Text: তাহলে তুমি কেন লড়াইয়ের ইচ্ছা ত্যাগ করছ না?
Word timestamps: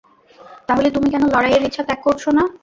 তাহলে 0.67 0.87
তুমি 0.95 1.07
কেন 1.09 1.23
লড়াইয়ের 1.33 1.63
ইচ্ছা 1.67 1.83
ত্যাগ 1.87 1.99
করছ 2.05 2.23
না? 2.37 2.43